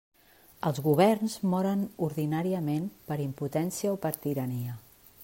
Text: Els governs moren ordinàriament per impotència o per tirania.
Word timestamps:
Els 0.69 0.79
governs 0.85 1.35
moren 1.51 1.83
ordinàriament 2.07 2.87
per 3.11 3.21
impotència 3.29 3.93
o 3.99 4.03
per 4.07 4.15
tirania. 4.25 4.79